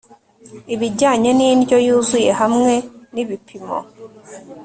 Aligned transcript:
ibijyanye 0.73 1.29
n'indyo 1.37 1.77
yuzuye 1.85 2.31
hamwe 2.39 2.73
n'ibipimo 3.13 3.77